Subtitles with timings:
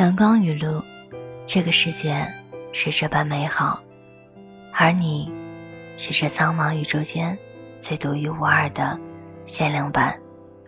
[0.00, 0.82] 阳光雨露，
[1.46, 2.26] 这个世界
[2.72, 3.78] 是这般美好，
[4.72, 5.30] 而你，
[5.98, 7.36] 是这苍茫宇宙间
[7.76, 8.98] 最独一无二的
[9.44, 10.18] 限量版、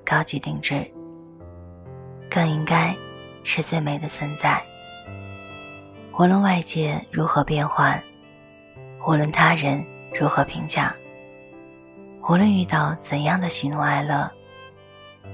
[0.05, 0.87] 高级定制，
[2.29, 2.95] 更应该
[3.43, 4.63] 是最美的存在。
[6.19, 7.99] 无论外界如何变幻，
[9.09, 9.83] 无论他人
[10.21, 10.95] 如何评价，
[12.29, 14.31] 无论遇到怎样的喜怒哀乐，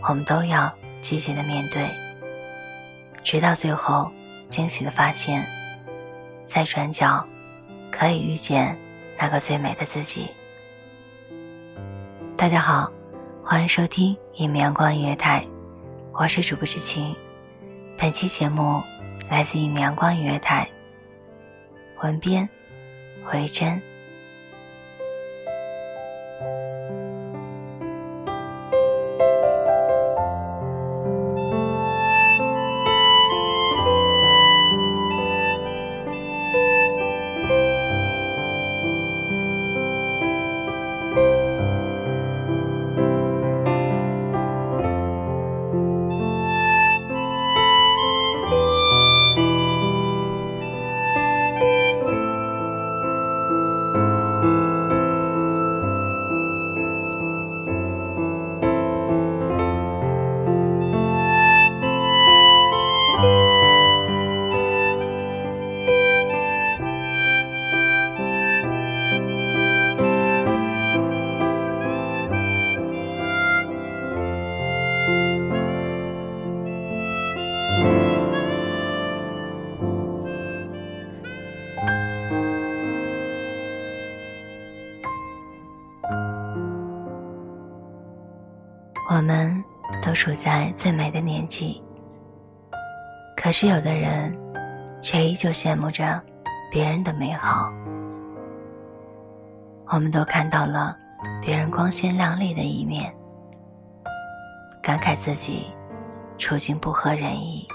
[0.08, 1.84] 我们都要积极的面对。
[3.30, 4.10] 直到最后，
[4.48, 5.44] 惊喜的发现，
[6.46, 7.22] 在转角，
[7.90, 8.74] 可以遇见
[9.18, 10.30] 那个最美的自己。
[12.38, 12.90] 大家好，
[13.44, 15.46] 欢迎收听一米阳光音乐台，
[16.14, 17.14] 我是主播知晴。
[17.98, 18.82] 本期节目
[19.28, 20.66] 来自一米阳光音乐台，
[22.00, 22.48] 文编
[23.26, 23.78] 回真。
[90.28, 91.82] 处在最美的年纪，
[93.34, 94.38] 可是有的人
[95.00, 96.20] 却依旧羡慕着
[96.70, 97.72] 别人的美好。
[99.86, 100.94] 我们都看到了
[101.40, 103.10] 别人光鲜亮丽的一面，
[104.82, 105.68] 感慨自己
[106.36, 107.66] 处境不合人意，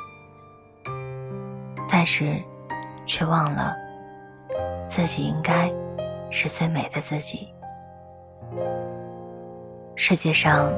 [1.89, 2.39] 但是
[3.07, 3.75] 却忘了
[4.87, 5.73] 自己应该
[6.29, 7.51] 是最美的自己。
[9.95, 10.71] 世界上。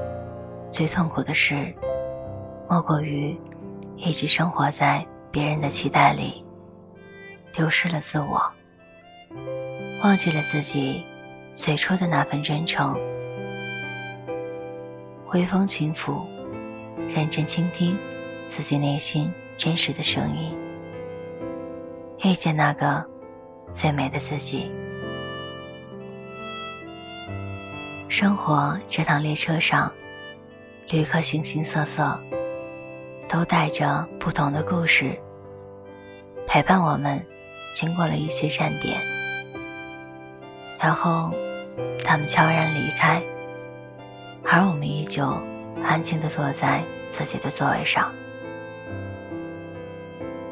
[0.75, 1.73] 最痛苦的事，
[2.69, 3.33] 莫过于
[3.95, 6.43] 一直生活在别人的期待里，
[7.53, 8.43] 丢失了自我，
[10.03, 11.01] 忘记了自己
[11.53, 12.93] 最初的那份真诚。
[15.31, 16.25] 微风轻拂，
[17.15, 17.97] 认真倾听
[18.49, 20.53] 自己内心真实的声音，
[22.21, 23.01] 遇见那个
[23.71, 24.69] 最美的自己。
[28.09, 29.89] 生活这趟列车上。
[30.87, 32.19] 旅客形形色色，
[33.27, 35.19] 都带着不同的故事，
[36.47, 37.25] 陪伴我们
[37.73, 39.01] 经过了一些站点，
[40.79, 41.33] 然后
[42.03, 43.19] 他们悄然离开，
[44.43, 45.35] 而我们依旧
[45.83, 48.11] 安静地坐在自己的座位上。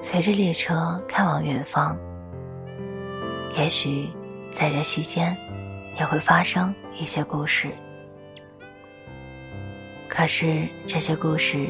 [0.02, 1.96] 随着列车开往远方，
[3.56, 4.10] 也许
[4.52, 5.38] 在这期间
[6.00, 7.70] 也会发生一些故事。
[10.16, 11.66] 可是这些故事，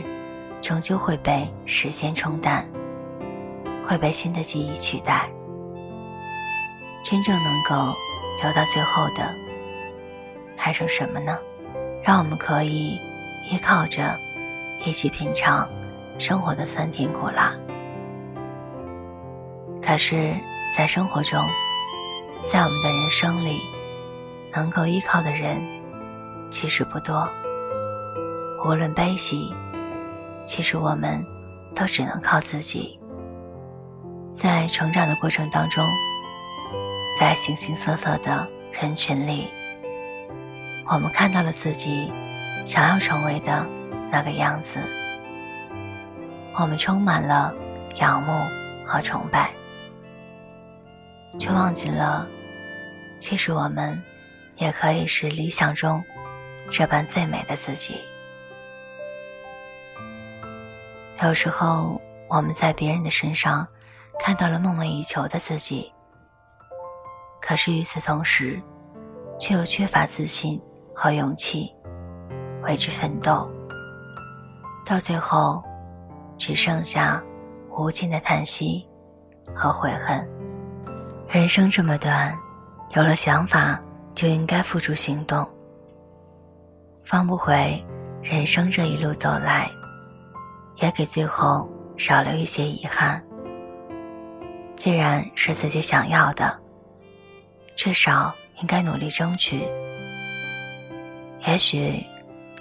[0.62, 2.68] 终究会被时间冲淡，
[3.88, 5.30] 会被新的记忆取代。
[7.06, 7.96] 真正能够
[8.42, 9.34] 留到最后的，
[10.58, 11.40] 还剩什么呢？
[12.04, 13.00] 让我们可以
[13.50, 14.14] 依靠着，
[14.84, 15.66] 一起品尝
[16.20, 17.54] 生活的酸甜苦辣。
[19.82, 20.34] 可是，
[20.78, 21.42] 在生活中，
[22.52, 23.62] 在我们的人生里，
[24.54, 25.62] 能够依靠的人，
[26.52, 27.26] 其实不多。
[28.66, 29.54] 无论悲喜，
[30.46, 31.22] 其实我们
[31.76, 32.98] 都只能靠自己。
[34.32, 35.86] 在成长的过程当中，
[37.20, 39.50] 在形形色色的人群里，
[40.88, 42.10] 我们看到了自己
[42.66, 43.66] 想要成为的
[44.10, 44.80] 那个样子，
[46.58, 47.54] 我们充满了
[47.98, 48.32] 仰慕
[48.86, 49.52] 和崇拜，
[51.38, 52.26] 却忘记了，
[53.20, 54.02] 其实我们
[54.56, 56.02] 也可以是理想中
[56.72, 57.98] 这般最美的自己。
[61.22, 63.68] 有时候，我们在别人的身上。
[64.20, 65.92] 看到了梦寐以求的自己，
[67.42, 68.62] 可是与此同时，
[69.40, 70.62] 却又缺乏自信
[70.94, 71.74] 和勇气
[72.62, 73.52] 为之奋斗，
[74.86, 75.62] 到最后，
[76.38, 77.22] 只剩下
[77.72, 78.88] 无尽的叹息
[79.54, 80.26] 和悔恨。
[81.28, 82.38] 人生这么短，
[82.96, 83.82] 有了想法
[84.14, 85.46] 就应该付诸行动，
[87.04, 87.84] 放不回
[88.22, 89.70] 人生这一路走来，
[90.84, 93.24] 也给最后少留一些遗憾。
[94.76, 96.60] 既然是自己想要的，
[97.74, 99.66] 至少应该努力争取。
[101.48, 102.06] 也许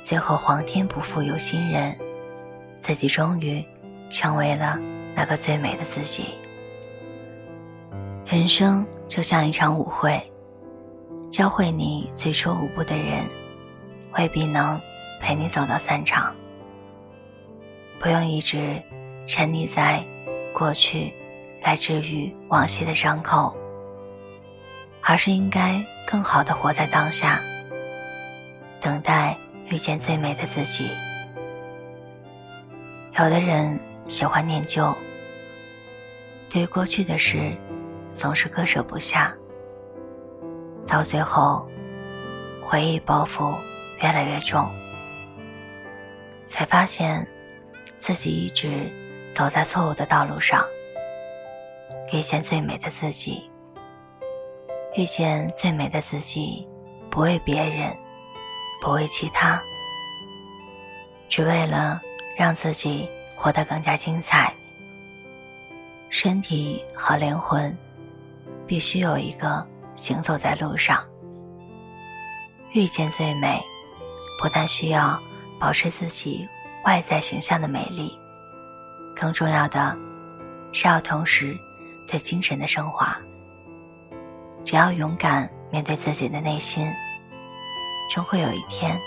[0.01, 1.99] 最后皇天不负有心人，
[2.81, 3.61] 自己终于
[4.09, 4.79] 成为了
[5.17, 6.27] 那个最美的自己。
[8.25, 10.23] 人生就像一场舞会，
[11.29, 13.25] 教会你最初舞步的人，
[14.17, 14.81] 未必能
[15.21, 16.33] 陪你走到散场。
[18.13, 18.79] 不用一直
[19.27, 20.05] 沉溺在
[20.53, 21.11] 过去。
[21.63, 23.57] 来治愈往昔的伤口，
[25.01, 27.41] 而是应该更好的活在当下，
[28.83, 29.35] 等待
[29.71, 30.91] 遇见最美的自己。
[33.19, 34.95] 有的人喜欢念旧，
[36.51, 37.57] 对过去的事
[38.13, 39.33] 总是割舍不下，
[40.87, 41.67] 到最后
[42.61, 43.55] 回忆包袱
[44.03, 44.69] 越来越重，
[46.45, 47.25] 才发现
[48.03, 48.91] 自己一直
[49.33, 50.67] 走在错误的道路上。
[52.13, 53.49] 遇见最美的自己，
[54.97, 56.69] 遇见最美的自己，
[57.09, 57.97] 不为别人，
[58.83, 59.63] 不为其他，
[61.29, 62.03] 只为了
[62.37, 64.53] 让自己活得更加精彩。
[66.11, 67.75] 身体和灵魂
[68.67, 69.65] 必须有一个
[69.95, 71.07] 行走在路上。
[72.73, 73.63] 遇见最美，
[74.43, 75.17] 不但需要
[75.61, 76.49] 保持自己
[76.85, 78.17] 外在形象的美丽，
[79.15, 79.97] 更重要的
[80.73, 81.57] 是要同时。
[82.05, 83.17] 对精神的升华。
[84.67, 86.87] 只要勇敢面对自己的内心，
[88.11, 89.01] 终会有一天，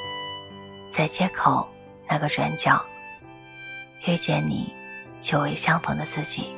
[0.91, 1.69] 在街口
[2.09, 2.83] 那个转角，
[4.07, 4.73] 遇见你
[5.21, 6.55] 久违相逢的自己。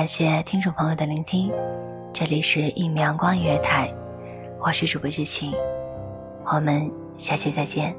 [0.00, 1.52] 感谢听众朋友的聆听，
[2.10, 3.94] 这里是一米阳光音乐台，
[4.58, 5.52] 我是主播知晴，
[6.46, 7.94] 我们下期再见。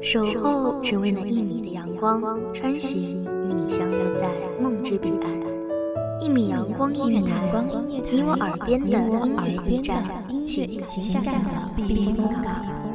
[0.00, 2.22] 守候只为那一米的阳光，
[2.54, 5.30] 穿行与你相约在梦之彼岸。
[6.22, 7.36] 一米阳光音乐台，
[8.10, 10.02] 你我耳边的音乐驿站，
[10.46, 12.87] 情感的避风港。